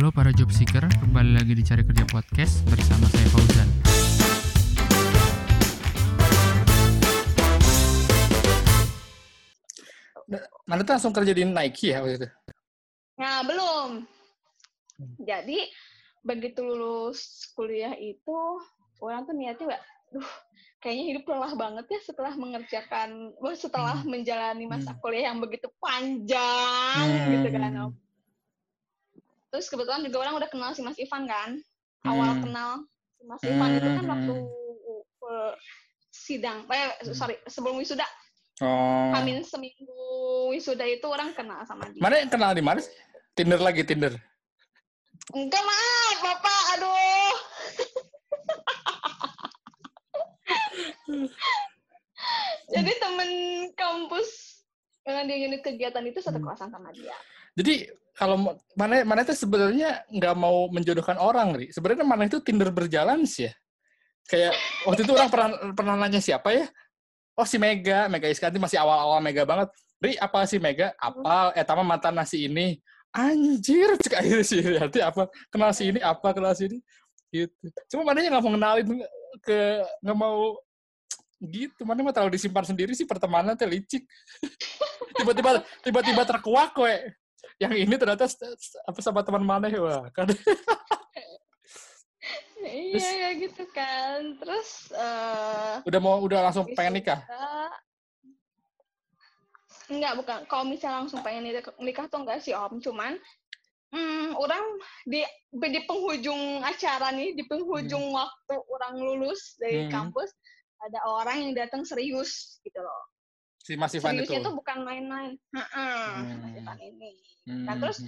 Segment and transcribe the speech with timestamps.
[0.00, 3.68] Halo para job seeker, kembali lagi di Cari Kerja Podcast bersama saya Fauzan.
[10.64, 12.28] Mana tuh langsung kerja di Nike ya waktu itu?
[13.20, 14.08] Nah, belum.
[15.20, 15.68] Jadi,
[16.24, 18.56] begitu lulus kuliah itu,
[19.04, 19.84] orang tuh niatnya gak,
[20.16, 20.30] duh,
[20.80, 25.00] kayaknya hidup lelah banget ya setelah mengerjakan, wah, setelah menjalani masa Hmm.
[25.04, 27.04] kuliah yang begitu panjang,
[27.36, 27.92] gitu kan.
[27.92, 28.08] Hmm.
[29.50, 31.50] Terus kebetulan juga orang udah kenal si Mas Ivan kan.
[32.00, 32.42] Awal Hmm.
[32.42, 32.70] kenal
[33.12, 34.12] si Mas Ivan itu kan Hmm.
[34.14, 34.34] waktu
[35.20, 35.52] uh,
[36.10, 38.06] sidang, eh, sorry, sebelum wisuda,
[38.60, 39.16] Oh.
[39.16, 39.88] Amin seminggu
[40.52, 41.96] wisuda itu orang kenal sama dia.
[41.96, 42.92] Mana yang kenal di mana sih?
[43.32, 44.12] Tinder lagi Tinder.
[45.32, 46.62] Enggak maaf, Bapak.
[46.76, 47.32] Aduh.
[52.70, 53.30] Jadi temen
[53.72, 54.60] kampus
[55.00, 56.46] dengan di unit kegiatan itu satu Hmm.
[56.46, 57.16] kelasan sama dia.
[57.60, 61.68] Jadi kalau ma- mana mana itu sebenarnya nggak mau menjodohkan orang, Ri.
[61.68, 63.52] Sebenarnya mana itu Tinder berjalan sih ya.
[64.24, 64.56] Kayak
[64.88, 66.64] waktu itu orang pernah pernah nanya siapa ya?
[67.36, 69.68] Oh si Mega, Mega Iskanti masih awal-awal Mega banget.
[70.00, 70.96] Ri apa sih Mega?
[70.96, 71.52] Apa?
[71.52, 72.80] Eh tama mantan nasi ini.
[73.12, 75.28] Anjir, cek akhirnya sih Riyati apa?
[75.52, 76.32] Kenal si ini apa?
[76.32, 76.78] Kenal si ini?
[77.28, 77.66] Gitu.
[77.92, 78.86] Cuma mana nggak mau kenalin
[79.44, 79.60] ke
[80.00, 80.56] nggak mau
[81.40, 81.82] gitu.
[81.84, 84.06] Mana mah terlalu disimpan sendiri sih pertemanan teh licik.
[85.20, 86.96] tiba-tiba tiba-tiba terkuak we
[87.62, 88.24] yang ini ternyata
[88.88, 90.28] apa sama teman mana wah kan
[92.60, 94.36] Iya ya gitu kan.
[94.36, 97.18] Terus eh udah mau udah langsung pengen nikah
[99.90, 100.38] Enggak, bukan.
[100.46, 102.78] Kalau misalnya langsung pengen nikah, nikah tuh enggak sih Om.
[102.78, 103.18] Cuman
[103.90, 104.62] hmm, orang
[105.02, 109.90] di di penghujung acara nih, di penghujung waktu orang lulus dari Hmm.
[109.90, 110.30] kampus,
[110.78, 113.02] ada orang yang datang serius gitu loh.
[113.60, 115.32] Si Mas Ivan itu Seriusnya tuh bukan main-main.
[115.36, 116.40] Heeh, Hmm.
[116.40, 117.12] Mas Ivan ini.
[117.44, 117.64] Hmm.
[117.68, 117.98] Nah, terus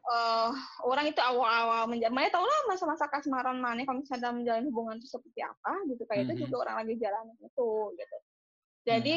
[0.00, 0.50] eh
[0.82, 5.06] orang itu awal-awal menjalani, tau lah masa-masa kasmaran mana kalau misalnya dalam menjalin hubungan itu
[5.06, 6.30] seperti apa gitu kayak Mhm.
[6.34, 8.16] itu juga orang lagi jalanin itu gitu.
[8.82, 9.16] Jadi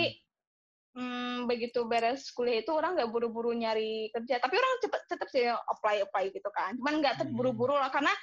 [0.94, 5.50] hmm, begitu beres kuliah itu orang nggak buru-buru nyari kerja, tapi orang cepet tetap sih
[5.50, 6.78] apply apply gitu kan.
[6.78, 8.14] Cuman nggak terburu-buru lah karena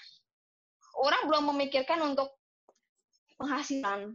[0.94, 2.30] orang belum memikirkan untuk
[3.34, 4.14] penghasilan.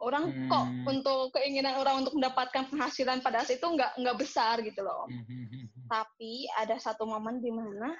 [0.00, 0.88] Orang kok Hmm.
[0.88, 5.68] untuk keinginan orang untuk mendapatkan penghasilan pada saat itu nggak nggak besar gitu loh Hmm.
[5.92, 7.92] tapi ada satu momen di mana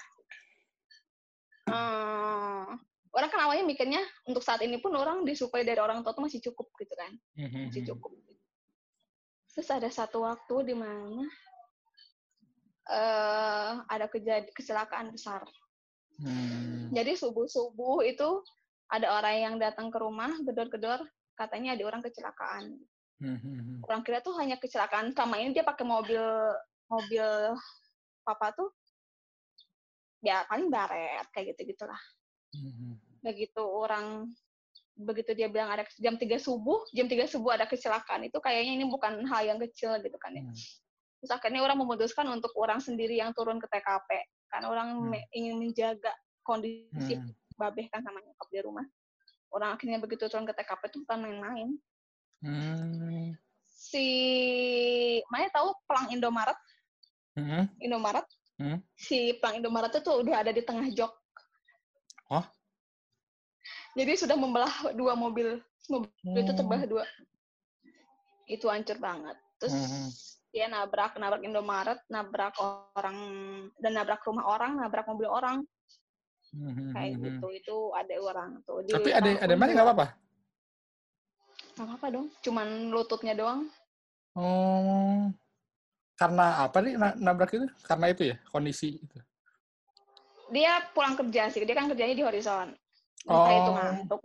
[1.69, 2.65] eh,
[3.11, 6.41] orang kan awalnya mikirnya untuk saat ini pun orang disuplai dari orang tua tuh masih
[6.41, 7.69] cukup gitu kan Hmm.
[7.69, 8.11] masih cukup
[9.53, 11.21] terus ada satu waktu di mana
[12.89, 15.45] eh ada kejadian kecelakaan besar
[16.17, 16.89] Hmm.
[16.89, 18.41] jadi subuh subuh itu
[18.89, 21.05] ada orang yang datang ke rumah gedor-gedor
[21.41, 22.77] katanya ada orang kecelakaan
[23.21, 23.81] Hmm.
[23.85, 26.21] orang kira tuh hanya kecelakaan selama ini dia pakai mobil
[26.89, 27.53] mobil
[28.25, 28.73] papa tuh
[30.21, 32.01] ya paling baret kayak gitu gitulah
[32.51, 32.97] Hmm.
[33.23, 34.27] begitu orang
[34.97, 38.85] begitu dia bilang ada jam 3 subuh jam 3 subuh ada kecelakaan itu kayaknya ini
[38.89, 40.57] bukan hal yang kecil gitu kan ya Hmm.
[41.21, 44.09] terus akhirnya orang memutuskan untuk orang sendiri yang turun ke TKP
[44.49, 45.29] karena orang Hmm.
[45.31, 46.11] ingin menjaga
[46.43, 47.31] kondisi Hmm.
[47.55, 48.85] babeh kan sama nyokap di rumah
[49.51, 51.69] orang akhirnya begitu turun ke TKP itu bukan main-main
[52.41, 53.37] Hmm.
[53.69, 54.07] si
[55.29, 56.57] Maya tahu pelang Indomaret
[57.37, 57.69] Hmm.
[57.77, 58.25] Indomaret
[58.57, 58.81] Hmm.
[58.97, 61.13] si pelang Indomaret itu udah ada di tengah jok
[62.27, 62.45] Hah?
[63.93, 66.09] jadi sudah membelah dua mobil mobil
[66.41, 66.57] itu Oh.
[66.57, 67.03] terbelah dua
[68.47, 70.09] itu hancur banget terus Hmm.
[70.51, 72.55] dia nabrak nabrak Indomaret nabrak
[72.97, 73.17] orang
[73.77, 75.61] dan nabrak rumah orang nabrak mobil orang
[76.51, 76.91] Hmm.
[76.91, 77.23] kayak Hmm.
[77.23, 80.07] gitu itu ada orang tuh Di tapi ada ada mana nggak apa-apa
[81.79, 83.71] nggak apa-apa dong cuman lututnya doang
[84.35, 85.31] oh
[86.19, 89.17] karena apa nih na- nabrak itu karena itu ya kondisi itu
[90.51, 92.75] dia pulang kerja sih dia kan kerjanya di horizon
[93.29, 93.45] Oh.
[93.45, 94.21] itu ngantuk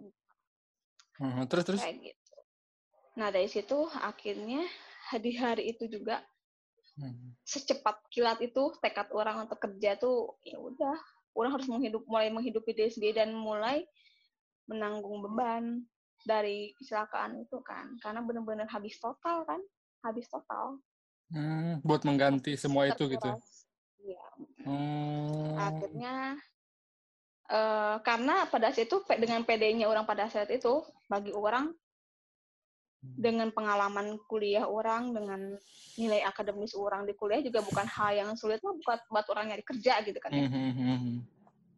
[1.16, 1.44] Hmm.
[1.48, 2.34] terus terus kayak gitu
[3.14, 4.66] nah dari situ akhirnya
[5.22, 6.26] di hari itu juga
[6.96, 7.36] Hmm.
[7.44, 10.96] secepat kilat itu tekad orang untuk kerja tuh ya udah
[11.36, 13.84] orang harus menghidup mulai menghidupi diri sendiri dan mulai
[14.66, 15.84] menanggung beban
[16.24, 19.60] dari kecelakaan itu kan karena benar-benar habis total kan
[20.02, 20.80] habis total
[21.26, 23.30] Hmm, buat mengganti semua itu gitu.
[23.98, 24.24] Iya.
[24.66, 25.58] Oh.
[25.58, 26.38] akhirnya
[27.46, 31.70] eh karena pada saat itu dengan PD-nya orang pada saat itu bagi orang
[33.02, 35.54] dengan pengalaman kuliah orang dengan
[35.96, 39.64] nilai akademis orang di kuliah juga bukan hal yang sulit lah buat buat orang nyari
[39.64, 40.48] kerja gitu kan ya.
[40.48, 41.18] Hmm, hmm, hmm, hmm.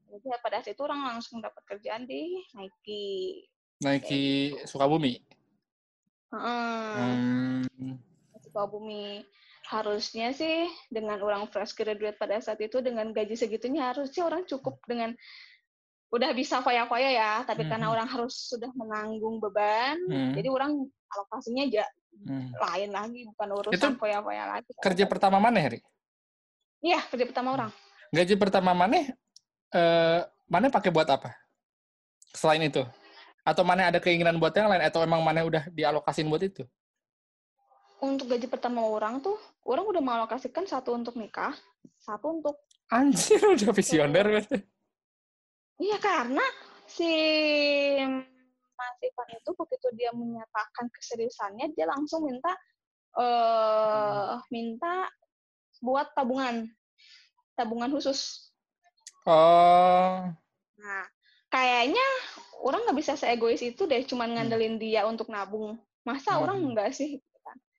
[0.08, 3.44] Jadi ya pada saat itu orang langsung dapat kerjaan di Nike.
[3.84, 5.20] Nike Sukabumi.
[6.32, 7.64] Heeh.
[7.68, 7.96] Hmm.
[8.40, 9.24] Sukabumi.
[9.68, 14.80] harusnya sih dengan orang fresh graduate pada saat itu dengan gaji segitunya harusnya orang cukup
[14.88, 15.12] dengan
[16.08, 17.94] udah bisa foya-foya ya, tapi karena Mhm.
[17.94, 20.32] orang harus sudah menanggung beban, Hmm.
[20.32, 20.72] jadi orang
[21.08, 21.84] alokasinya aja
[22.19, 22.50] Hmm.
[22.50, 24.72] lain lagi, bukan urusan foya-foya lagi.
[24.81, 25.78] Kerja pertama mana, Heri?
[26.81, 27.70] Iya, kerja pertama orang.
[28.10, 29.05] Gaji pertama mana?
[29.69, 31.37] Eh, mana pakai buat apa?
[32.32, 32.81] Selain itu?
[33.44, 34.81] Atau mana ada keinginan buat yang lain?
[34.81, 36.64] Atau emang mana udah dialokasin buat itu?
[37.99, 41.52] Untuk gaji pertama orang tuh, orang udah mengalokasikan satu untuk nikah,
[41.99, 42.56] satu untuk
[42.88, 44.40] Anjir, udah visioner.
[45.78, 46.42] Iya karena
[46.90, 47.06] si
[48.78, 52.50] Mas Ivan itu begitu dia menyatakan keseriusannya dia langsung minta
[53.19, 55.06] eh minta
[55.82, 56.66] buat tabungan
[57.54, 58.50] tabungan khusus.
[59.26, 60.30] Oh,
[60.78, 61.04] Nah
[61.50, 62.06] kayaknya
[62.62, 64.36] orang nggak bisa seegois itu deh cuman Hmm.
[64.38, 65.78] ngandelin dia untuk nabung.
[66.02, 66.42] Masa Hmm.
[66.46, 67.22] orang enggak sih?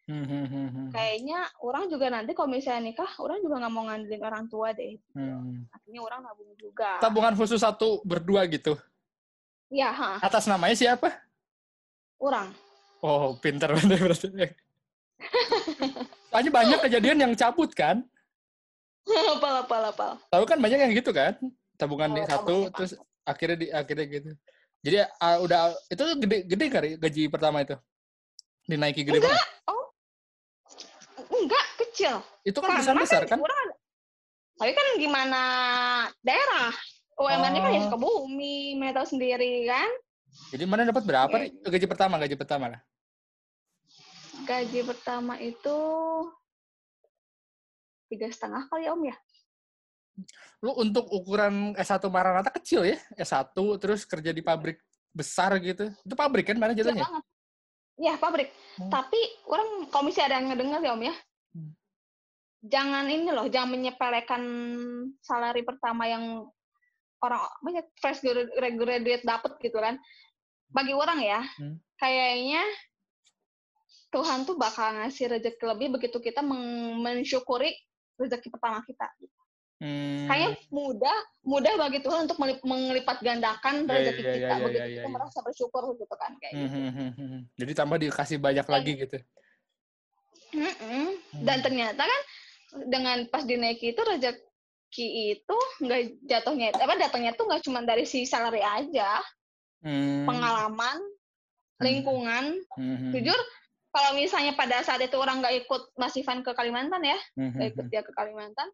[0.10, 0.88] Hmm, hmm, hmm, hmm.
[0.90, 4.98] Kayaknya orang juga nanti kalau misalnya nikah orang juga nggak mau ngandelin orang tua deh.
[5.14, 5.70] Hmm.
[5.70, 6.98] Akhirnya orang nabung juga.
[6.98, 8.74] Tabungan khusus satu berdua gitu.
[9.70, 11.14] Iya, ha, Atas namanya siapa?
[12.20, 12.52] orang.
[13.06, 14.28] Oh, pinter banget berarti.
[16.34, 18.02] Soalnya banyak kejadian yang cabut kan?
[19.38, 20.12] Apal, apal, apal.
[20.28, 21.38] Tahu kan banyak yang gitu kan?
[21.80, 22.92] Tabungan di Oh, satu tabungannya terus
[23.24, 24.30] akhirnya di akhirnya gitu.
[24.84, 27.78] Jadi ah, udah itu gede gede kali gaji pertama itu.
[28.68, 29.38] Dinaiki gede banget.
[31.30, 32.16] Enggak, kecil.
[32.42, 33.38] Itu kan besar besar kan?
[33.38, 33.78] ada-
[34.60, 35.42] tapi kan gimana
[36.20, 36.74] daerah?
[37.16, 37.86] UMR-nya kan ya Oh.
[37.88, 39.88] suka bumi, mana tahu sendiri kan?
[40.52, 41.36] Jadi mana dapat berapa?
[41.64, 42.81] Gaji pertama, gaji pertama lah.
[44.44, 45.78] Gaji pertama itu
[48.10, 49.16] tiga setengah kali ya om ya?
[50.60, 52.98] Lu untuk ukuran S1 Maranatha kecil ya?
[53.16, 54.80] S1 terus kerja di pabrik
[55.12, 55.88] besar gitu.
[56.04, 57.08] Itu pabrik kan mana Kecil jatuhnya?
[58.00, 58.50] Iya pabrik.
[58.80, 58.88] Hmm.
[58.88, 59.19] Tapi
[59.51, 61.16] orang misalnya ada yang ngedengar ya om ya,
[61.51, 61.72] Hmm.
[62.63, 64.44] jangan ini loh, jangan menyepelekan
[65.19, 66.48] salary pertama yang
[67.19, 70.00] orang banyak fresh gradu- graduate dapet gitu kan.
[70.72, 71.75] Bagi orang ya, Hmm.
[72.00, 72.63] kayaknya
[74.10, 77.75] Tuhan tuh bakal ngasih rezeki lebih begitu kita mensyukuri
[78.18, 79.06] rezeki pertama kita.
[79.80, 80.28] Hmm.
[80.28, 81.18] Kayaknya mudah,
[81.48, 82.36] mudah bagi Tuhan untuk
[82.68, 85.16] melipat gandakan Iya, rezeki iya, kita iya, begitu iya, iya, kita iya.
[85.16, 86.76] merasa bersyukur gitu kan kayak Hmm, gitu.
[86.76, 87.42] hmm, hmm, hmm.
[87.56, 89.18] Jadi tambah dikasih banyak lagi gitu.
[90.52, 91.06] Mm-mm.
[91.16, 91.44] Hmm.
[91.48, 92.22] Dan ternyata kan
[92.92, 95.10] dengan pas dinaiki itu rezeki
[95.40, 99.24] itu nggak jatuhnya apa datangnya tuh nggak cuma dari si salary aja,
[99.80, 100.28] Hmm.
[100.28, 101.00] pengalaman,
[101.80, 102.60] lingkungan.
[102.75, 103.40] Hmm, hmm, Jujur
[103.96, 107.64] kalau misalnya pada saat itu orang nggak ikut Mas Ivan ke Kalimantan ya, hmm, nggak
[107.64, 108.68] hmm, ikut dia ke Kalimantan,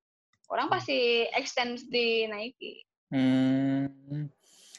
[0.49, 2.85] orang pasti extend dinaiki.
[3.09, 4.29] Hmm.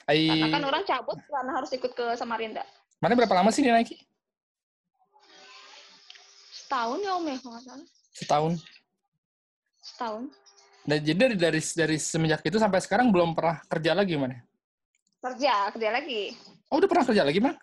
[0.07, 2.63] Ai, Karena kan orang cabut karena harus ikut ke Samarinda.
[2.97, 3.99] mana berapa lama sih dinaiki?
[6.53, 7.87] Setahun ya Om ya, kalau nggak salah.
[8.15, 8.53] Setahun.
[9.83, 10.23] Setahun.
[10.87, 14.39] Dan jadi dari, dari dari semenjak itu sampai sekarang belum pernah kerja lagi mana?
[15.19, 16.35] Kerja, kerja lagi.
[16.71, 17.57] Oh, udah pernah kerja lagi, Bang?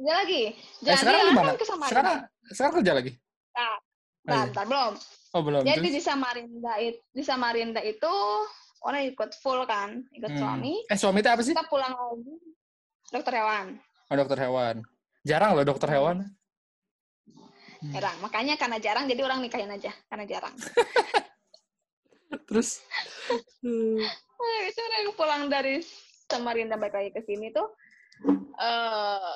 [0.00, 0.42] Kerja lagi.
[0.48, 1.52] Eh, Jadi sekarang orang gimana?
[1.52, 1.88] kan.
[1.88, 2.16] Sekarang
[2.52, 3.10] sekarang kerja lagi?
[3.52, 3.76] Nah.
[4.22, 4.92] Bentar, belum.
[5.32, 5.62] Oh, belum.
[5.64, 5.96] Jadi Terus?
[5.96, 8.12] di Samarinda itu, di Samarinda itu
[8.82, 10.40] orang ikut full kan, ikut Hmm.
[10.40, 10.74] suami.
[10.86, 11.54] Eh, suami itu apa sih?
[11.54, 12.34] Kita pulang lagi
[13.10, 13.66] dokter hewan.
[14.10, 14.76] Oh, dokter hewan.
[15.22, 16.16] Jarang loh dokter hewan.
[17.82, 17.92] Hmm.
[17.94, 18.16] Jarang.
[18.22, 20.54] Makanya karena jarang jadi orang nikahin aja karena jarang.
[22.48, 22.82] Terus?
[24.68, 25.80] Itu orang yang pulang dari
[26.26, 27.68] Samarinda balik lagi ke sini tuh
[28.56, 29.34] eh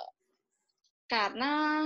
[1.07, 1.83] karena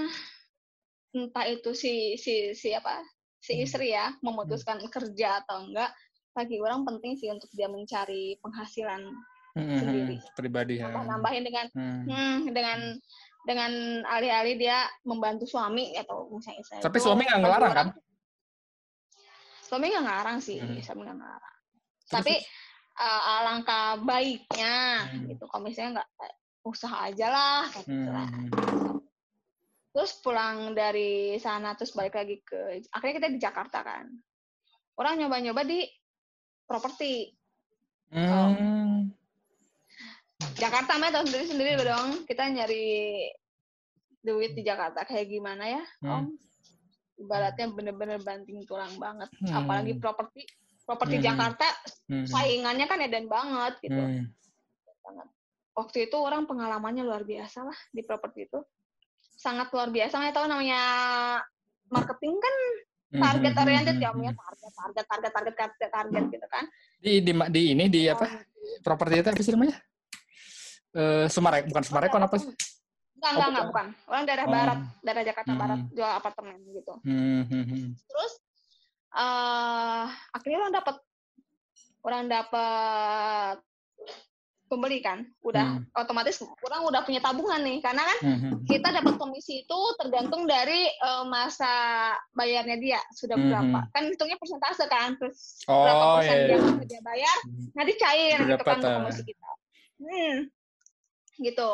[1.11, 3.03] entah itu si si si apa
[3.37, 3.65] si Hmm.
[3.65, 5.91] istri ya memutuskan kerja atau enggak
[6.31, 9.03] bagi orang penting sih untuk dia mencari penghasilan
[9.51, 10.17] Hmm, Sendiri.
[10.33, 10.95] pribadi ya.
[10.95, 12.07] nambahin dengan Hmm.
[12.07, 12.79] hmm, dengan
[13.43, 13.71] dengan
[14.07, 17.99] alih-alih dia membantu suami atau misalnya istri Tapi itu suami nggak ngelarang orang- kan?
[19.61, 20.79] suami nggak ngelarang sih Hmm.
[20.79, 21.57] suami nggak ngelarang
[22.01, 22.35] Terus, tapi
[22.97, 24.75] uh, alangkah baiknya
[25.09, 25.27] Hmm.
[25.27, 28.90] gitu kalau misalnya nggak eh, usaha aja lah kayak Hmm, gitu lah hmm,
[29.91, 34.07] terus pulang dari sana terus balik lagi ke akhirnya kita di Jakarta kan
[34.95, 35.83] orang nyoba-nyoba di
[36.67, 37.35] properti
[38.15, 39.11] hmm.
[40.57, 43.27] Jakarta mah tahu sendiri sendiri dong kita nyari
[44.23, 46.11] duit di Jakarta kayak gimana ya Hmm.
[46.11, 46.25] om
[47.21, 49.65] ibaratnya bener-bener banting tulang banget Hmm.
[49.65, 50.47] apalagi properti
[50.87, 51.27] properti Hmm.
[51.35, 51.67] Jakarta
[52.09, 52.27] Hmm.
[52.31, 54.27] saingannya kan edan banget gitu Hmm.
[55.05, 55.29] banget.
[55.71, 58.59] Waktu itu orang pengalamannya luar biasa lah di properti itu.
[59.41, 60.21] Sangat luar biasa.
[60.21, 60.83] Saya tahu namanya
[61.89, 62.57] marketing kan
[63.11, 64.19] Hmm, target oriented hmm, ya, hmm.
[64.23, 66.65] punya target, target, target, target, target, target gitu kan.
[67.03, 68.23] Di, di di ini di apa?
[68.87, 69.77] Properti itu apa sih namanya?
[70.95, 72.47] Eh, Sumarek, bukan Sumarekon apa sih?
[73.19, 73.87] Enggak, enggak, enggak, bukan.
[74.07, 74.53] Orang daerah Oh.
[74.55, 75.59] barat, daerah Jakarta Hmm.
[75.59, 76.95] Barat, jual apartemen gitu.
[77.03, 77.87] Hmm, hmm, hmm.
[77.99, 78.33] Terus
[79.11, 80.97] eh akhirnya orang dapat
[82.07, 83.57] orang dapat
[84.71, 85.99] pembeli kan udah Hmm.
[85.99, 88.51] otomatis orang udah punya tabungan nih karena kan Mhm.
[88.71, 93.51] kita dapat komisi itu tergantung dari eh, masa bayarnya dia sudah Mhm.
[93.51, 96.85] berapa kan hitungnya persentase kan terus berapa Oh, persen iya, dia, iya.
[96.87, 97.67] dia bayar Hmm.
[97.75, 98.97] nanti cair gitu kan untuk ah.
[99.03, 99.51] komisi kita
[99.99, 100.37] hmm.
[101.43, 101.71] gitu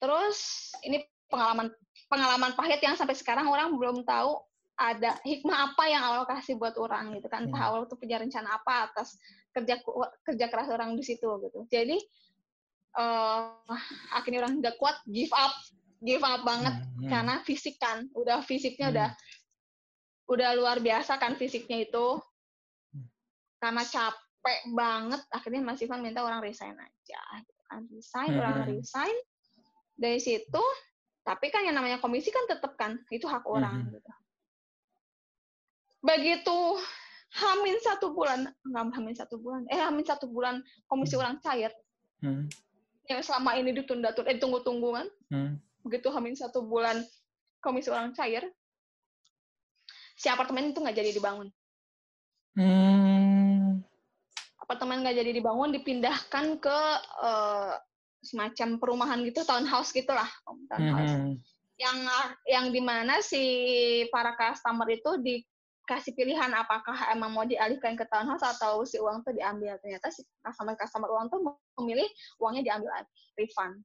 [0.00, 0.38] terus
[0.80, 1.68] ini pengalaman
[2.08, 4.40] pengalaman pahit yang sampai sekarang orang belum tahu
[4.74, 7.78] ada hikmah apa yang Allah kasih buat orang gitu kan entah Hmm.
[7.78, 9.14] Allah tuh punya rencana apa atas
[9.54, 9.78] kerja
[10.26, 11.94] kerja keras orang di situ gitu jadi
[12.94, 13.42] eh
[14.10, 15.54] akhirnya orang nggak kuat give up
[16.02, 17.06] give up banget Mhm.
[17.06, 18.94] karena fisik kan udah fisiknya Hmm.
[18.94, 19.08] udah
[20.24, 22.06] udah luar biasa kan fisiknya itu
[22.90, 23.06] Hmm.
[23.58, 28.40] karena capek banget akhirnya Mas Ivan minta orang resign aja gitu kan resign Hmm.
[28.42, 29.16] orang resign
[29.94, 30.64] dari situ
[31.22, 34.10] tapi kan yang namanya komisi kan tetap kan itu hak orang gitu
[36.04, 36.58] begitu
[37.34, 41.22] hamin satu bulan nggak hamin satu bulan eh hamin satu bulan komisi Hmm.
[41.24, 41.72] orang cair
[42.20, 42.44] Mhm.
[43.08, 45.52] yang selama ini ditunda-tunda eh tunggu-tunggu kan Mhm.
[45.88, 47.00] begitu hamin satu bulan
[47.64, 48.44] komisi orang cair
[50.14, 51.48] si apartemen itu nggak jadi dibangun
[52.54, 53.82] Hmm.
[54.62, 56.78] apartemen nggak jadi dibangun dipindahkan ke
[57.24, 57.74] eh,
[58.24, 60.28] semacam perumahan gitu townhouse gitulah
[60.68, 61.40] townhouse Mhm.
[61.80, 61.98] yang
[62.46, 63.42] yang di mana si
[64.14, 65.10] para customer itu
[65.84, 70.24] dikasih pilihan apakah emang mau dialihkan ke townhouse atau si uang tuh diambil ternyata si
[70.40, 71.44] customer customer uang tuh
[71.76, 72.08] memilih
[72.40, 72.88] uangnya diambil
[73.36, 73.84] refund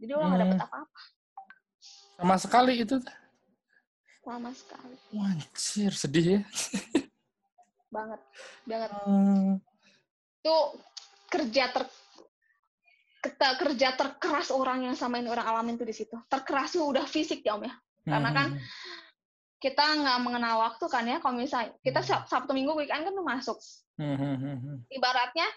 [0.00, 0.64] jadi uang nggak dapat Hmm.
[0.64, 1.00] apa-apa
[2.16, 2.96] Sama sekali itu.
[4.24, 6.40] lama sekali Wancir, sedih ya.
[7.94, 8.20] banget
[8.64, 9.60] banget Hmm.
[10.38, 10.56] itu
[11.28, 11.84] kerja ter
[13.18, 17.44] kita kerja terkeras orang yang sama ini orang alamin tuh di situ terkeras udah fisik
[17.44, 18.64] ya om ya Karena kan Mhm.
[19.58, 23.26] Kita nggak mengenal waktu kan ya kalau misalnya kita Sab- sabtu minggu weekend kan tuh
[23.26, 23.58] masuk.
[23.98, 24.86] Mhm.
[24.94, 25.48] ibaratnya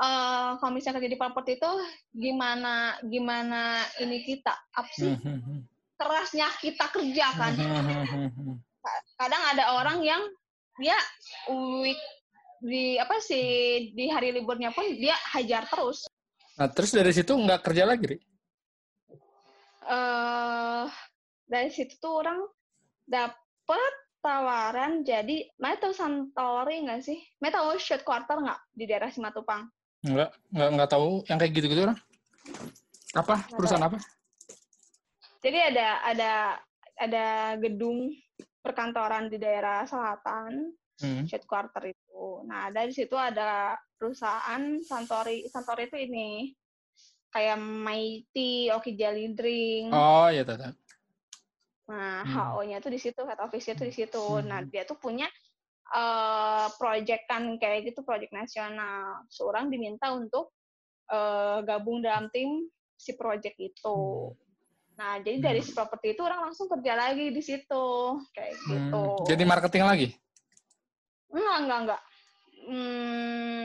[0.00, 1.72] eh kalau misalnya kerja di properti itu
[2.12, 5.16] gimana gimana ini kita apa sih
[5.96, 7.52] kerasnya kita kerja kan.
[9.16, 10.20] Kadang ada orang yang
[10.76, 10.96] dia
[11.48, 12.00] week
[12.60, 13.44] di apa sih
[13.92, 16.08] di hari liburnya pun dia hajar terus.
[16.60, 18.18] Nah, terus dari situ nggak kerja lagi, Ri?
[19.90, 20.86] eh
[21.44, 22.38] dari situ tuh orang
[23.10, 25.50] dapet tawaran jadi
[25.82, 27.18] tahu Santori nggak sih?
[27.42, 27.74] Mana tahu
[28.06, 29.66] quarter nggak di daerah Simatupang?
[30.06, 31.98] Nggak, nggak, nggak tahu yang kayak gitu-gitu orang.
[33.18, 33.50] Apa?
[33.50, 33.98] Perusahaan apa?
[35.42, 36.32] Jadi ada ada
[37.00, 37.26] ada
[37.58, 38.14] gedung
[38.62, 41.24] perkantoran di daerah selatan Hmm.
[41.48, 42.44] quarter itu.
[42.44, 46.52] Nah dari situ ada perusahaan Santori Santori itu ini
[47.32, 49.96] kayak Mighty, Oki Jelly Drink.
[49.96, 50.76] Oh, iya, tahu.
[51.90, 52.54] Nah, Hmm.
[52.54, 54.22] HO-nya tuh di situ, head office-nya tuh di situ.
[54.46, 54.70] Nah, Hmm.
[54.70, 55.26] dia tuh punya
[55.90, 59.26] eh project kan kayak gitu, project nasional.
[59.26, 60.54] Seorang diminta untuk
[61.10, 64.30] eh, gabung dalam tim si project itu.
[64.94, 67.86] Nah, jadi dari si properti itu orang langsung kerja lagi di situ,
[68.30, 68.70] kayak Hmm.
[68.70, 69.02] gitu.
[69.26, 70.08] Jadi marketing lagi?
[71.30, 72.02] enggak, enggak, enggak.
[72.70, 73.64] Hmm,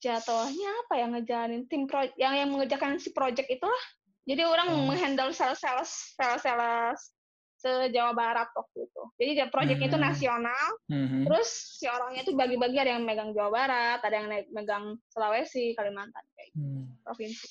[0.00, 3.84] jatuhnya apa ya ngejalanin tim pro yang yang mengerjakan si project itulah.
[4.22, 4.86] Jadi orang Oh.
[4.86, 7.10] menghandle sales-sales sales-sales
[7.58, 9.02] se-Jawa Barat waktu itu.
[9.22, 10.06] Jadi dia project itu Hmm.
[10.10, 11.30] nasional, Mhm.
[11.30, 16.26] terus si orangnya itu bagi-bagi ada yang megang Jawa Barat, ada yang megang Sulawesi, Kalimantan
[16.34, 16.86] kayak gitu, Hmm.
[17.06, 17.46] provinsi.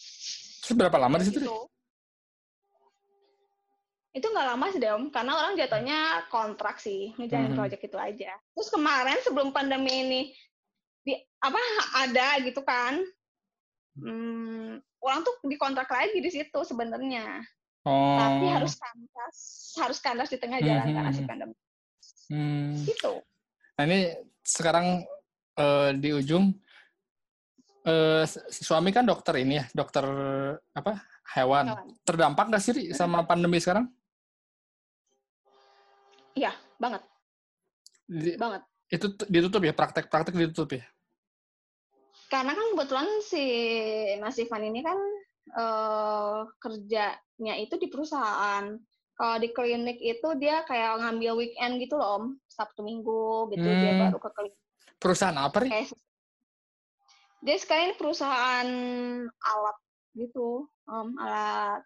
[0.68, 1.40] Terus berapa lama di situ?
[1.40, 1.60] Gitu.
[4.12, 7.60] Itu nggak lama sih, Om, karena orang jatuhnya kontrak sih, ngejalanin Mhm.
[7.64, 8.36] project itu aja.
[8.52, 10.22] Terus kemarin sebelum pandemi ini
[11.08, 11.60] di apa
[12.04, 13.00] ada gitu kan,
[13.96, 17.42] hmm, orang tuh dikontrak lagi di situ sebenarnya,
[17.82, 18.14] Oh.
[18.14, 19.38] tapi harus kandas,
[19.82, 21.30] harus kandas di tengah jalan karena si Mhm.
[21.30, 21.56] pandemi.
[22.30, 22.78] Hmm.
[22.86, 23.14] Gitu.
[23.76, 24.00] Nah, ini
[24.42, 25.02] sekarang
[25.52, 26.54] eh, di ujung
[27.84, 30.06] eh, si suami kan dokter ini ya, dokter
[30.72, 31.02] apa?
[31.34, 31.66] Hewan.
[31.74, 31.88] Hewan.
[32.06, 33.90] Terdampak nggak sih Ri, sama pandemi sekarang?
[36.32, 37.04] Iya, banget,
[38.08, 38.64] Di- banget.
[38.88, 40.86] itu ditutup ya, praktek-praktek ditutup ya.
[42.32, 43.44] Karena kan kebetulan si
[44.24, 44.96] Mas Ivan ini kan
[45.52, 48.80] eh, kerjanya itu di perusahaan.
[49.20, 52.26] Kalau di klinik itu dia kayak ngambil weekend gitu loh, Om.
[52.48, 54.02] Sabtu Minggu gitu dia Hmm.
[54.08, 54.58] baru ke klinik.
[54.98, 55.72] Perusahaan apa nih?
[55.76, 55.88] Kayak
[57.42, 58.70] dia sekarang perusahaan
[59.28, 59.78] alat
[60.16, 61.84] gitu, Om, alat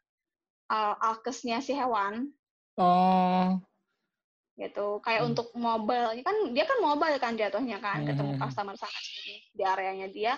[0.69, 2.33] al alkesnya si hewan
[2.75, 3.55] Oh,
[4.55, 5.03] gitu.
[5.03, 5.29] Kayak Hmm.
[5.35, 8.41] untuk mobile, kan dia kan mobile kan jatuhnya kan, ketemu Hmm.
[8.47, 10.33] customer sana sini di areanya dia.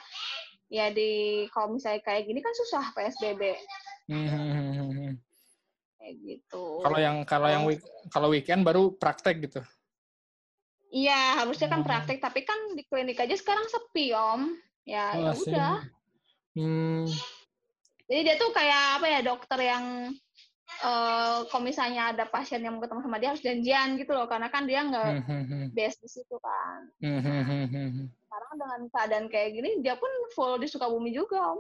[0.68, 3.56] Ya di kalau misalnya kayak gini kan susah PSBB
[4.12, 5.16] hmm.
[5.96, 6.84] kayak gitu.
[6.84, 7.72] kalau yang kalau yang Oh.
[7.72, 7.80] week,
[8.12, 9.62] kalau weekend baru praktek gitu.
[10.88, 11.88] Iya, harusnya kan Oh.
[11.88, 14.56] praktek, tapi kan di klinik aja sekarang sepi, Om.
[14.88, 15.52] Ya, ya sih.
[15.52, 15.84] udah.
[16.56, 17.06] Hmm,
[18.08, 20.16] Jadi dia tuh kayak apa ya, dokter yang
[20.68, 24.52] eh kalau misalnya ada pasien yang mau ketemu sama dia harus janjian gitu loh, karena
[24.52, 26.80] kan dia nggak hmm, hmm, hmm, base di situ kan.
[28.28, 31.60] Sekarang dengan keadaan kayak gini, dia pun full di Sukabumi juga, Om.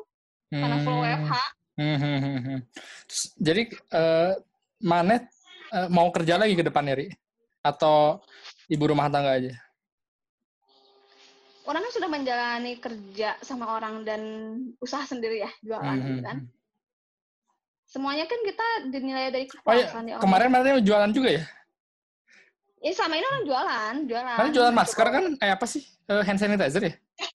[0.53, 0.99] Karena full.
[1.01, 1.33] WFH.
[3.07, 4.33] Terus, Jadi eh,
[4.81, 5.23] Manet
[5.73, 7.07] eh, mau kerja lagi ke depannya, Ri?
[7.65, 8.21] Atau
[8.69, 9.53] ibu rumah tangga aja?
[11.67, 14.21] Orang kan sudah menjalani kerja sama orang dan
[14.79, 16.37] usaha sendiri ya, jualan gitu hmm, kan.
[17.87, 20.51] Semuanya kan kita dinilai dari Oh iya, kepuasan ya, kemarin
[20.83, 21.43] jualan juga ya?
[22.83, 24.37] Ya sama ini orang jualan, jualan.
[24.37, 25.23] Mana jualan masker kan?
[25.39, 25.81] Eh apa sih?
[26.05, 26.93] Eh, hand sanitizer ya?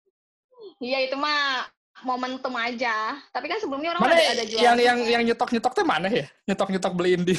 [0.82, 1.71] Iya itu mah
[2.02, 3.14] momentum aja.
[3.30, 4.62] Tapi kan sebelumnya orang Mana ada, ada jualan.
[4.66, 6.26] yang yang yang nyetok nyetok teh mana ya?
[6.42, 7.35] Nyetok nyetok beliin di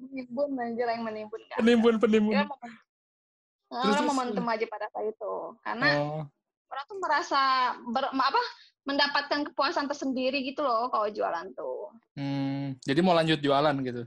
[0.00, 1.56] menimbun anjir yang menimbun kan.
[1.60, 2.34] penimbun penimbun.
[2.40, 2.80] Momen-
[3.72, 5.32] Terus, orang terus, momentum aja pada saat itu.
[5.60, 6.24] Karena Oh,
[6.72, 7.40] orang tuh merasa
[7.88, 8.42] ber, apa
[8.82, 11.94] mendapatkan kepuasan tersendiri gitu loh kalau jualan tuh.
[12.18, 14.02] hmm, jadi mau lanjut jualan gitu.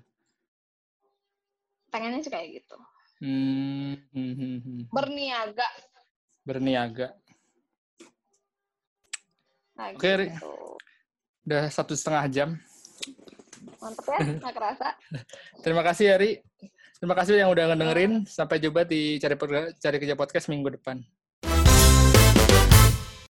[1.88, 2.78] Pengennya sih kayak gitu.
[3.24, 4.82] Hmm, hmm, hmm, hmm.
[4.92, 5.68] Berniaga.
[6.44, 7.08] Berniaga.
[9.76, 10.54] Nah, Oke, gitu.
[11.48, 12.50] Udah satu setengah jam.
[13.80, 14.88] Mantep ya, nggak kerasa.
[15.64, 16.32] Terima kasih Ari.
[16.96, 18.28] Terima kasih yang udah ngedengerin.
[18.28, 19.36] Sampai jumpa di cari
[19.80, 21.00] cari kerja podcast minggu depan.